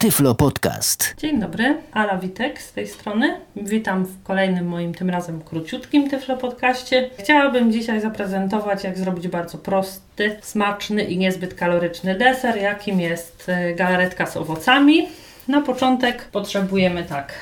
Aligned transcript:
Tyflo 0.00 0.34
Podcast. 0.34 1.14
Dzień 1.18 1.40
dobry, 1.40 1.76
Ala 1.92 2.18
Witek 2.18 2.62
z 2.62 2.72
tej 2.72 2.88
strony. 2.88 3.40
Witam 3.56 4.04
w 4.04 4.22
kolejnym 4.22 4.68
moim, 4.68 4.94
tym 4.94 5.10
razem 5.10 5.40
króciutkim 5.42 6.10
Tyflo 6.10 6.36
Podcaście. 6.36 7.10
Chciałabym 7.18 7.72
dzisiaj 7.72 8.00
zaprezentować, 8.00 8.84
jak 8.84 8.98
zrobić 8.98 9.28
bardzo 9.28 9.58
prosty, 9.58 10.38
smaczny 10.42 11.04
i 11.04 11.18
niezbyt 11.18 11.54
kaloryczny 11.54 12.14
deser, 12.14 12.56
jakim 12.56 13.00
jest 13.00 13.48
e, 13.48 13.74
galaretka 13.74 14.26
z 14.26 14.36
owocami. 14.36 15.08
Na 15.48 15.60
początek 15.60 16.24
potrzebujemy 16.24 17.04
tak. 17.04 17.32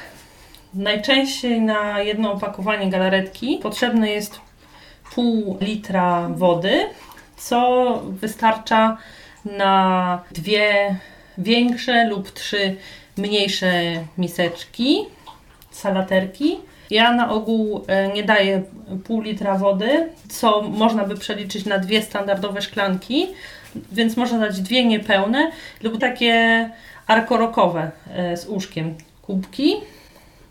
Najczęściej 0.74 1.60
na 1.60 2.00
jedno 2.00 2.32
opakowanie 2.32 2.90
galaretki 2.90 3.60
potrzebne 3.62 4.10
jest 4.10 4.40
pół 5.14 5.58
litra 5.60 6.28
wody, 6.28 6.86
co 7.36 8.02
wystarcza 8.04 8.96
na 9.44 10.22
dwie 10.32 10.96
większe 11.38 12.04
lub 12.08 12.30
trzy 12.30 12.76
mniejsze 13.16 13.72
miseczki, 14.18 14.98
salaterki. 15.70 16.58
Ja 16.90 17.12
na 17.12 17.30
ogół 17.30 17.84
e, 17.86 18.08
nie 18.08 18.22
daję 18.22 18.62
pół 19.04 19.20
litra 19.20 19.58
wody, 19.58 20.08
co 20.28 20.62
można 20.62 21.04
by 21.04 21.16
przeliczyć 21.16 21.64
na 21.64 21.78
dwie 21.78 22.02
standardowe 22.02 22.62
szklanki, 22.62 23.26
więc 23.92 24.16
można 24.16 24.38
dać 24.38 24.60
dwie 24.60 24.84
niepełne 24.84 25.50
lub 25.82 26.00
takie 26.00 26.70
arkorokowe 27.06 27.90
e, 28.14 28.36
z 28.36 28.46
łóżkiem 28.46 28.94
kubki. 29.22 29.76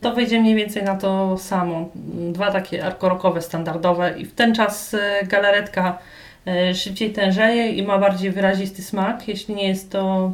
To 0.02 0.14
wejdzie 0.14 0.40
mniej 0.40 0.56
więcej 0.56 0.84
na 0.84 0.96
to 0.96 1.38
samo. 1.38 1.90
Dwa 2.32 2.52
takie 2.52 2.86
arkorokowe 2.86 3.42
standardowe 3.42 4.14
i 4.18 4.26
w 4.26 4.36
ten 4.36 4.56
czas 4.56 4.94
e, 4.94 5.26
galaretka 5.26 5.98
szybciej 6.74 7.14
tężeje 7.14 7.72
i 7.72 7.84
ma 7.84 7.98
bardziej 7.98 8.32
wyrazisty 8.32 8.82
smak, 8.82 9.28
jeśli 9.28 9.56
nie 9.56 9.68
jest 9.68 9.92
to 9.92 10.34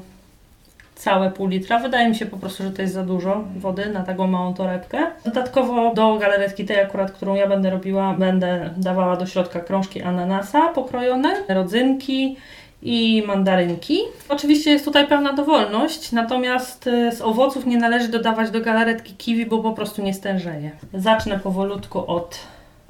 całe 1.03 1.31
pół 1.31 1.47
litra. 1.47 1.79
Wydaje 1.79 2.09
mi 2.09 2.15
się 2.15 2.25
po 2.25 2.37
prostu, 2.37 2.63
że 2.63 2.71
to 2.71 2.81
jest 2.81 2.93
za 2.93 3.03
dużo 3.03 3.43
wody 3.55 3.85
na 3.85 4.03
taką 4.03 4.27
małą 4.27 4.53
torebkę. 4.53 5.07
Dodatkowo 5.25 5.93
do 5.93 6.17
galaretki 6.17 6.65
tej 6.65 6.79
akurat, 6.79 7.11
którą 7.11 7.35
ja 7.35 7.47
będę 7.47 7.69
robiła, 7.69 8.13
będę 8.13 8.69
dawała 8.77 9.15
do 9.15 9.25
środka 9.25 9.59
krążki 9.59 10.01
ananasa 10.01 10.67
pokrojone, 10.67 11.35
rodzynki 11.47 12.37
i 12.81 13.23
mandarynki. 13.27 13.99
Oczywiście 14.29 14.71
jest 14.71 14.85
tutaj 14.85 15.07
pełna 15.07 15.33
dowolność, 15.33 16.11
natomiast 16.11 16.87
y, 16.87 17.11
z 17.11 17.21
owoców 17.21 17.65
nie 17.65 17.77
należy 17.77 18.07
dodawać 18.07 18.51
do 18.51 18.61
galaretki 18.61 19.13
kiwi, 19.13 19.45
bo 19.45 19.59
po 19.59 19.73
prostu 19.73 20.01
nie 20.01 20.13
stężeje. 20.13 20.71
Zacznę 20.93 21.39
powolutku 21.39 22.11
od 22.11 22.39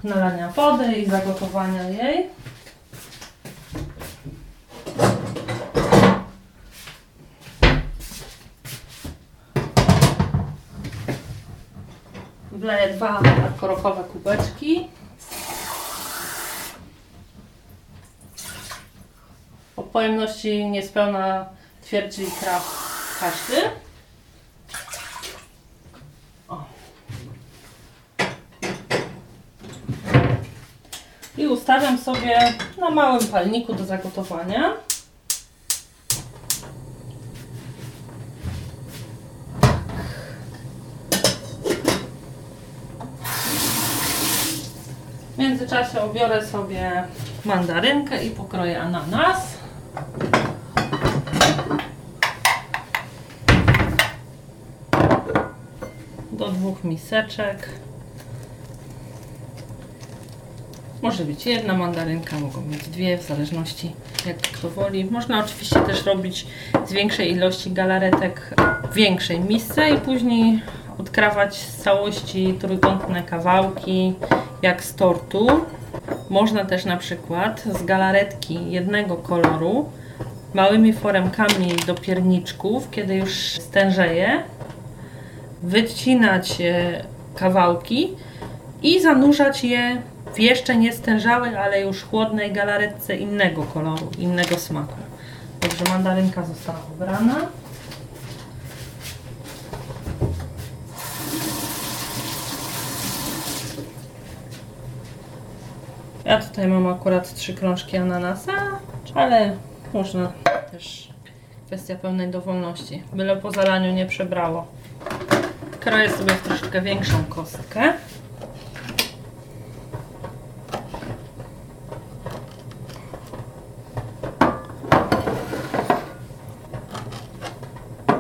nalania 0.04 0.50
wody 0.50 0.94
i 0.94 1.06
zagotowania 1.06 1.90
jej. 1.90 2.28
Wleję 12.54 12.94
dwa 12.94 13.22
korokowe 13.58 14.04
kubeczki. 14.04 14.88
O 19.76 19.84
pojemności 19.84 20.66
niespełna 20.66 21.46
ćwierć 21.86 22.18
litra 22.18 22.62
każdy. 23.20 23.62
I 31.38 31.48
ustawiam 31.48 31.98
sobie 31.98 32.54
na 32.78 32.90
małym 32.90 33.28
palniku 33.28 33.74
do 33.74 33.86
zagotowania. 33.86 34.74
W 45.34 45.38
międzyczasie 45.38 46.02
obiorę 46.02 46.46
sobie 46.46 47.04
mandarynkę 47.46 48.26
i 48.26 48.30
pokroję 48.30 48.82
ananas. 48.82 49.58
Do 56.32 56.48
dwóch 56.48 56.84
miseczek. 56.84 57.70
Może 61.02 61.26
być 61.26 61.46
jedna 61.46 61.74
mandarynka, 61.74 62.40
mogą 62.40 62.62
być 62.62 62.88
dwie, 62.88 63.18
w 63.18 63.24
zależności 63.24 63.96
jak 64.26 64.38
kto 64.38 64.70
woli. 64.70 65.06
Można 65.06 65.40
oczywiście 65.40 65.80
też 65.80 66.06
robić 66.06 66.48
z 66.86 66.92
większej 66.92 67.32
ilości 67.32 67.72
galaretek 67.72 68.56
w 68.92 68.94
większej 68.94 69.40
misce 69.40 69.90
i 69.90 69.98
później 69.98 70.62
odkrawać 70.98 71.56
z 71.56 71.78
całości 71.78 72.54
trójkątne 72.60 73.24
kawałki 73.24 74.16
jak 74.64 74.84
z 74.84 74.96
tortu. 74.96 75.48
Można 76.30 76.66
też 76.66 76.86
na 76.86 76.98
przykład 76.98 77.64
z 77.80 77.86
galaretki 77.86 78.72
jednego 78.72 79.16
koloru 79.16 79.90
małymi 80.54 80.94
foremkami 80.94 81.76
do 81.88 81.96
pierniczków, 81.96 82.90
kiedy 82.92 83.16
już 83.16 83.60
stężeje, 83.60 84.44
wycinać 85.64 86.62
e, 86.62 87.04
kawałki 87.36 88.16
i 88.84 89.02
zanurzać 89.02 89.64
je 89.64 90.02
w 90.34 90.40
jeszcze 90.40 90.76
nie 90.76 90.94
stężałej, 90.94 91.56
ale 91.56 91.82
już 91.82 92.04
chłodnej 92.04 92.52
galaretce 92.52 93.16
innego 93.16 93.64
koloru, 93.64 94.10
innego 94.20 94.58
smaku. 94.58 94.96
Także 95.60 95.84
mandarynka 95.90 96.44
została 96.44 96.80
ubrana. 96.96 97.36
Ja 106.34 106.40
tutaj 106.40 106.68
mam 106.68 106.88
akurat 106.88 107.34
trzy 107.34 107.54
krążki 107.54 107.98
ananasa, 107.98 108.52
ale 109.16 109.56
można 109.94 110.32
też 110.72 111.10
kwestia 111.68 111.96
pełnej 111.96 112.32
dowolności. 112.32 113.04
Byle 113.14 113.38
po 113.38 113.52
zalaniu 113.52 113.94
nie 113.94 114.06
przebrało. 114.06 114.68
Kroję 115.80 116.12
sobie 116.12 116.32
troszeczkę 116.34 116.82
większą 116.82 117.24
kostkę. 117.26 117.94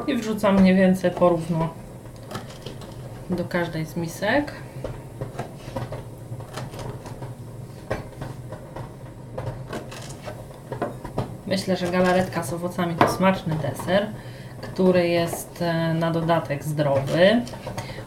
I 0.07 0.15
wrzucam 0.15 0.61
mniej 0.61 0.75
więcej 0.75 1.11
porówno 1.11 1.73
do 3.29 3.45
każdej 3.45 3.85
z 3.85 3.95
misek. 3.95 4.62
Myślę, 11.53 11.77
że 11.77 11.87
galaretka 11.87 12.43
z 12.43 12.53
owocami 12.53 12.95
to 12.95 13.07
smaczny 13.07 13.55
deser, 13.55 14.07
który 14.61 15.07
jest 15.07 15.61
e, 15.61 15.93
na 15.93 16.11
dodatek 16.11 16.63
zdrowy. 16.63 17.41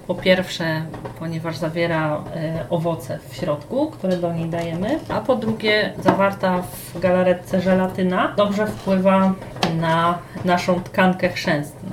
Po 0.07 0.15
pierwsze, 0.15 0.83
ponieważ 1.19 1.57
zawiera 1.57 2.25
e, 2.37 2.65
owoce 2.71 3.19
w 3.29 3.37
środku, 3.37 3.91
które 3.91 4.17
do 4.17 4.33
niej 4.33 4.49
dajemy, 4.49 4.99
a 5.09 5.21
po 5.21 5.37
drugie, 5.37 5.93
zawarta 6.03 6.63
w 6.63 7.01
galaretce 7.01 7.61
żelatyna 7.61 8.35
dobrze 8.37 8.67
wpływa 8.67 9.35
na 9.81 10.19
naszą 10.45 10.83
tkankę 10.83 11.29
chrzęstną. 11.29 11.91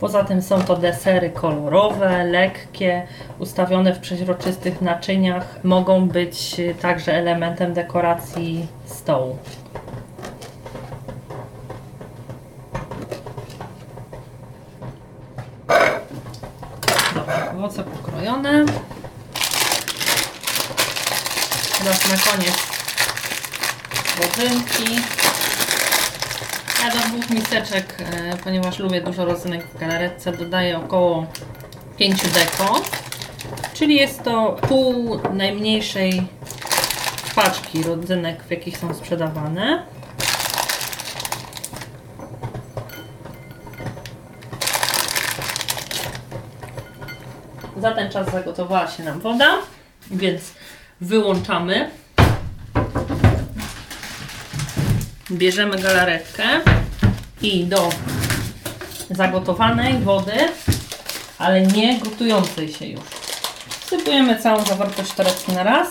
Poza 0.00 0.24
tym 0.24 0.42
są 0.42 0.62
to 0.62 0.76
desery 0.76 1.30
kolorowe, 1.30 2.24
lekkie, 2.24 3.06
ustawione 3.38 3.94
w 3.94 3.98
przeźroczystych 3.98 4.80
naczyniach. 4.80 5.64
Mogą 5.64 6.08
być 6.08 6.60
także 6.82 7.12
elementem 7.14 7.74
dekoracji 7.74 8.66
stołu. 8.86 9.36
Owoce 17.58 17.84
pokrojone. 17.84 18.64
Teraz 21.78 22.10
na 22.10 22.32
koniec 22.32 22.56
rodzynki. 24.20 24.94
Ja 26.84 26.90
do 26.90 26.98
dwóch 26.98 27.30
miseczek, 27.30 27.94
e, 28.00 28.36
ponieważ 28.36 28.78
lubię 28.78 29.00
dużo 29.00 29.24
rodzynek 29.24 29.66
w 29.66 29.78
galaretce, 29.78 30.32
dodaję 30.32 30.78
około 30.78 31.26
5 31.96 32.22
deko. 32.22 32.82
Czyli 33.74 33.96
jest 33.96 34.22
to 34.22 34.56
pół 34.68 35.20
najmniejszej 35.34 36.26
paczki 37.34 37.82
rodzynek, 37.82 38.42
w 38.42 38.50
jakich 38.50 38.78
są 38.78 38.94
sprzedawane. 38.94 39.86
Za 47.80 47.92
ten 47.92 48.10
czas 48.10 48.30
zagotowała 48.32 48.90
się 48.90 49.02
nam 49.02 49.20
woda, 49.20 49.58
więc 50.10 50.42
wyłączamy. 51.00 51.90
Bierzemy 55.30 55.78
galaretkę 55.78 56.44
i 57.42 57.64
do 57.64 57.90
zagotowanej 59.10 59.98
wody, 59.98 60.36
ale 61.38 61.62
nie 61.62 61.98
gotującej 61.98 62.68
się 62.68 62.86
już. 62.86 63.04
Wsypujemy 63.68 64.38
całą 64.38 64.64
zawartość 64.64 65.12
torebki 65.12 65.52
na 65.52 65.62
raz. 65.62 65.88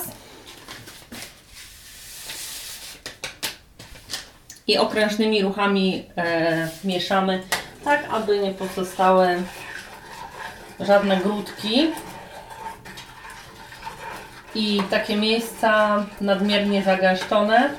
I 4.67 4.77
okrężnymi 4.77 5.41
ruchami 5.41 6.05
e, 6.17 6.69
mieszamy, 6.83 7.43
tak 7.83 8.07
aby 8.11 8.39
nie 8.39 8.51
pozostały 8.51 9.43
żadne 10.79 11.17
grudki 11.17 11.91
i 14.55 14.81
takie 14.89 15.15
miejsca 15.15 16.05
nadmiernie 16.21 16.83
zagęszczone. 16.83 17.69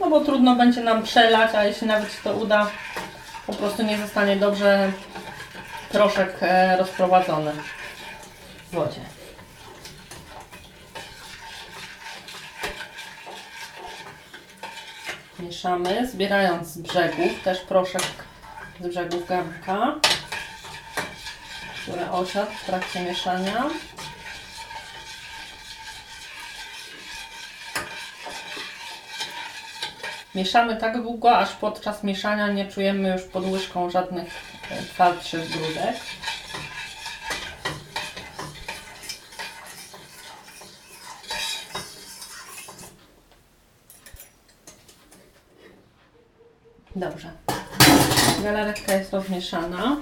No 0.00 0.10
bo 0.10 0.20
trudno 0.20 0.56
będzie 0.56 0.80
nam 0.80 1.02
przelać, 1.02 1.54
a 1.54 1.64
jeśli 1.64 1.86
nawet 1.86 2.12
się 2.12 2.18
to 2.24 2.32
uda, 2.32 2.70
po 3.46 3.52
prostu 3.52 3.82
nie 3.82 3.98
zostanie 3.98 4.36
dobrze 4.36 4.92
proszek 5.90 6.36
e, 6.40 6.76
rozprowadzony 6.76 7.52
w 8.70 8.74
wodzie. 8.74 9.00
Mieszamy, 15.38 16.08
zbierając 16.08 16.68
z 16.68 16.78
brzegów 16.78 17.42
też 17.44 17.60
proszek 17.60 18.02
z 18.80 18.88
brzegów 18.88 19.28
garnka, 19.28 19.94
który 21.96 22.10
osiadł 22.10 22.52
w 22.52 22.64
trakcie 22.66 23.02
mieszania. 23.04 23.64
Mieszamy 30.34 30.76
tak 30.76 31.02
długo, 31.02 31.38
aż 31.38 31.52
podczas 31.52 32.04
mieszania 32.04 32.48
nie 32.48 32.68
czujemy 32.68 33.08
już 33.08 33.22
pod 33.22 33.46
łyżką 33.46 33.90
żadnych 33.90 34.28
e, 34.70 34.82
twardszych 34.82 35.50
grudek. 35.50 35.96
Dobrze. 46.96 47.30
Galaretka 48.42 48.94
jest 48.94 49.12
rozmieszana. 49.12 49.96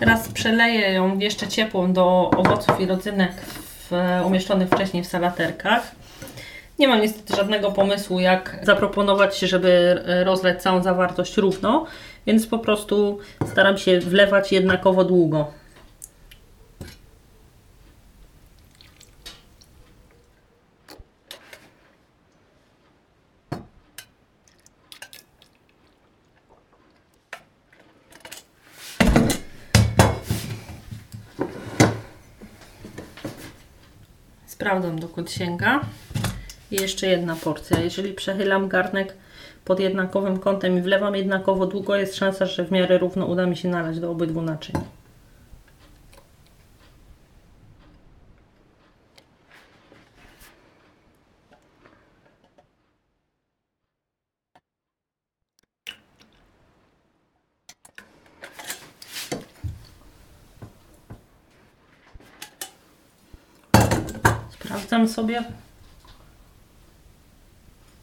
Teraz 0.00 0.28
przeleję 0.28 0.92
ją 0.92 1.18
jeszcze 1.18 1.48
ciepłą 1.48 1.92
do 1.92 2.30
owoców 2.36 2.80
i 2.80 2.86
rodzynek 2.86 3.32
w, 3.40 3.92
umieszczonych 4.26 4.68
wcześniej 4.68 5.04
w 5.04 5.06
salaterkach. 5.06 5.92
Nie 6.78 6.88
mam 6.88 7.00
niestety 7.00 7.36
żadnego 7.36 7.72
pomysłu, 7.72 8.20
jak 8.20 8.58
zaproponować, 8.62 9.38
żeby 9.38 10.02
rozleć 10.24 10.62
całą 10.62 10.82
zawartość 10.82 11.36
równo, 11.36 11.86
więc 12.26 12.46
po 12.46 12.58
prostu 12.58 13.18
staram 13.46 13.78
się 13.78 13.98
wlewać 13.98 14.52
jednakowo 14.52 15.04
długo. 15.04 15.59
Sprawdzam 34.60 34.98
dokąd 34.98 35.30
sięga. 35.30 35.80
I 36.70 36.76
jeszcze 36.76 37.06
jedna 37.06 37.36
porcja. 37.36 37.80
Jeżeli 37.80 38.12
przechylam 38.12 38.68
garnek 38.68 39.16
pod 39.64 39.80
jednakowym 39.80 40.38
kątem 40.38 40.78
i 40.78 40.82
wlewam 40.82 41.14
jednakowo 41.14 41.66
długo, 41.66 41.96
jest 41.96 42.16
szansa, 42.16 42.46
że 42.46 42.64
w 42.64 42.70
miarę 42.70 42.98
równo 42.98 43.26
uda 43.26 43.46
mi 43.46 43.56
się 43.56 43.68
nalać 43.68 44.00
do 44.00 44.10
obydwu 44.10 44.42
naczyń. 44.42 44.74
Sprawdzam 64.80 65.08
sobie, 65.08 65.44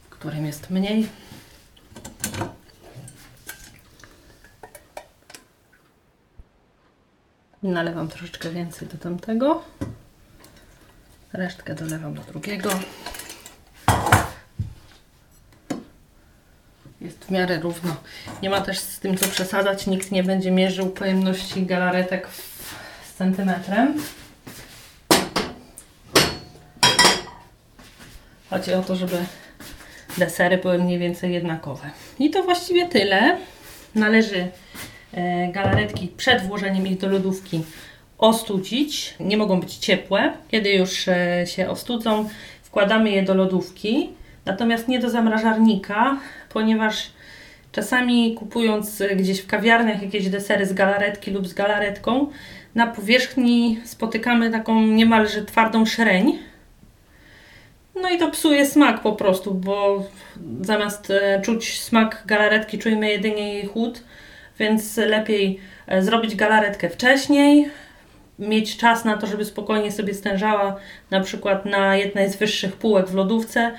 którym 0.10 0.46
jest 0.46 0.70
mniej. 0.70 1.10
Nalewam 7.64 8.08
troszeczkę 8.08 8.50
więcej 8.50 8.88
do 8.88 8.98
tamtego. 8.98 9.64
Resztkę 11.34 11.76
dolewam 11.76 12.14
do 12.14 12.22
drugiego. 12.22 12.70
Jest 17.02 17.26
w 17.26 17.32
miarę 17.32 17.60
równo. 17.60 17.96
Nie 18.42 18.50
ma 18.50 18.62
też 18.62 18.80
z 18.80 19.00
tym 19.00 19.18
co 19.18 19.28
przesadzać. 19.28 19.88
Nikt 19.88 20.12
nie 20.12 20.24
będzie 20.24 20.52
mierzył 20.52 20.90
pojemności 20.90 21.66
galaretek 21.66 22.28
z 23.08 23.14
centymetrem. 23.14 24.02
Chodzi 28.50 28.74
o 28.74 28.82
to, 28.82 28.96
żeby 28.96 29.18
desery 30.18 30.58
były 30.58 30.78
mniej 30.78 31.00
więcej 31.00 31.34
jednakowe. 31.34 31.90
I 32.20 32.30
to 32.30 32.44
właściwie 32.44 32.86
tyle. 32.86 33.38
Należy 33.96 34.48
e, 35.14 35.52
galaretki 35.52 36.08
przed 36.18 36.42
włożeniem 36.42 36.88
ich 36.88 36.98
do 36.98 37.08
lodówki 37.08 37.64
ostudzić. 38.18 39.16
Nie 39.20 39.38
mogą 39.38 39.60
być 39.60 39.76
ciepłe. 39.76 40.34
Kiedy 40.48 40.74
już 40.74 41.08
e, 41.08 41.46
się 41.48 41.70
ostudzą, 41.70 42.30
wkładamy 42.64 43.10
je 43.12 43.24
do 43.24 43.34
lodówki. 43.34 44.10
Natomiast 44.46 44.88
nie 44.88 45.00
do 45.00 45.10
zamrażarnika, 45.10 46.18
ponieważ 46.50 47.12
czasami 47.72 48.36
kupując 48.36 49.04
gdzieś 49.16 49.40
w 49.40 49.48
kawiarniach 49.48 50.02
jakieś 50.02 50.30
desery 50.30 50.66
z 50.66 50.74
galaretki 50.74 51.32
lub 51.32 51.48
z 51.48 51.54
galaretką, 51.54 52.28
na 52.76 52.88
powierzchni 52.88 53.80
spotykamy 53.86 54.52
taką 54.52 54.82
niemalże 54.82 55.46
twardą 55.46 55.86
szereń 55.86 56.40
no 58.02 58.10
i 58.10 58.18
to 58.18 58.32
psuje 58.32 58.66
smak 58.66 59.02
po 59.02 59.14
prostu, 59.14 59.54
bo 59.54 60.04
zamiast 60.62 61.12
e, 61.12 61.42
czuć 61.42 61.82
smak 61.82 62.24
galaretki, 62.26 62.80
czujemy 62.80 63.10
jedynie 63.10 63.54
jej 63.54 63.68
chłód, 63.68 64.04
więc 64.60 64.98
lepiej 64.98 65.60
e, 65.88 66.02
zrobić 66.02 66.36
galaretkę 66.36 66.90
wcześniej, 66.90 67.70
mieć 68.40 68.78
czas 68.78 69.06
na 69.06 69.18
to, 69.18 69.28
żeby 69.28 69.46
spokojnie 69.46 69.92
sobie 69.92 70.14
stężała 70.14 70.76
na 71.12 71.22
przykład 71.22 71.66
na 71.66 71.96
jednej 71.96 72.30
z 72.30 72.36
wyższych 72.36 72.76
półek 72.76 73.08
w 73.08 73.16
lodówce, 73.16 73.72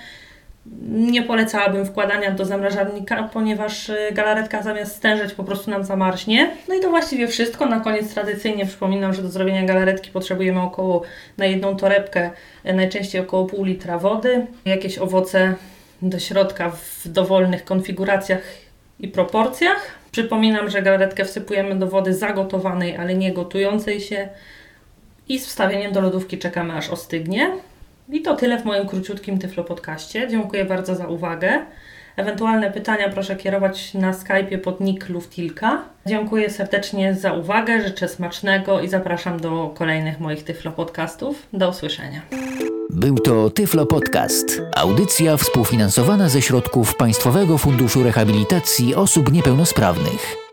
nie 0.88 1.22
polecałabym 1.22 1.86
wkładania 1.86 2.30
do 2.30 2.44
zamrażarnika, 2.44 3.22
ponieważ 3.32 3.88
y, 3.88 3.96
galaretka 4.12 4.62
zamiast 4.62 4.96
stężeć 4.96 5.34
po 5.34 5.44
prostu 5.44 5.70
nam 5.70 5.84
zamarznie. 5.84 6.50
No 6.68 6.74
i 6.74 6.80
to 6.80 6.90
właściwie 6.90 7.28
wszystko. 7.28 7.66
Na 7.66 7.80
koniec 7.80 8.14
tradycyjnie 8.14 8.66
przypominam, 8.66 9.14
że 9.14 9.22
do 9.22 9.28
zrobienia 9.28 9.64
galaretki 9.64 10.10
potrzebujemy 10.10 10.60
około 10.60 11.02
na 11.38 11.46
jedną 11.46 11.76
torebkę 11.76 12.30
y, 12.66 12.72
najczęściej 12.72 13.20
około 13.20 13.46
pół 13.46 13.64
litra 13.64 13.98
wody, 13.98 14.46
jakieś 14.64 14.98
owoce 14.98 15.54
do 16.02 16.18
środka 16.18 16.70
w 16.70 17.08
dowolnych 17.08 17.64
konfiguracjach 17.64 18.42
i 19.00 19.08
proporcjach. 19.08 19.98
Przypominam, 20.10 20.70
że 20.70 20.82
galaretkę 20.82 21.24
wsypujemy 21.24 21.74
do 21.74 21.86
wody 21.86 22.14
zagotowanej, 22.14 22.96
ale 22.96 23.14
nie 23.14 23.32
gotującej 23.32 24.00
się 24.00 24.28
i 25.28 25.38
z 25.38 25.46
wstawieniem 25.46 25.92
do 25.92 26.00
lodówki 26.00 26.38
czekamy 26.38 26.74
aż 26.74 26.90
ostygnie. 26.90 27.50
I 28.12 28.22
to 28.22 28.36
tyle 28.36 28.58
w 28.58 28.64
moim 28.64 28.86
króciutkim 28.86 29.38
Tyflo 29.38 29.64
podcaście. 29.64 30.28
Dziękuję 30.28 30.64
bardzo 30.64 30.94
za 30.94 31.06
uwagę. 31.06 31.52
Ewentualne 32.16 32.70
pytania 32.70 33.08
proszę 33.08 33.36
kierować 33.36 33.94
na 33.94 34.12
Skype'ie 34.12 34.58
pod 34.58 34.80
nick 34.80 35.08
Luftilka. 35.08 35.82
Dziękuję 36.06 36.50
serdecznie 36.50 37.14
za 37.14 37.32
uwagę, 37.32 37.82
życzę 37.88 38.08
smacznego 38.08 38.80
i 38.80 38.88
zapraszam 38.88 39.40
do 39.40 39.74
kolejnych 39.74 40.20
moich 40.20 40.44
Tyflo 40.44 40.72
podcastów. 40.72 41.46
Do 41.52 41.68
usłyszenia. 41.68 42.20
Był 42.90 43.18
to 43.18 43.50
Tyflo 43.50 43.86
Podcast. 43.86 44.62
Audycja 44.76 45.36
współfinansowana 45.36 46.28
ze 46.28 46.42
środków 46.42 46.96
Państwowego 46.96 47.58
Funduszu 47.58 48.02
Rehabilitacji 48.02 48.94
Osób 48.94 49.32
Niepełnosprawnych. 49.32 50.47